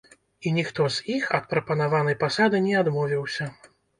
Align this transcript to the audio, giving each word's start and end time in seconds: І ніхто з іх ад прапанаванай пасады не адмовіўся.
І 0.47 0.51
ніхто 0.53 0.87
з 0.95 1.13
іх 1.15 1.27
ад 1.39 1.45
прапанаванай 1.51 2.17
пасады 2.25 2.63
не 2.67 2.73
адмовіўся. 2.83 3.51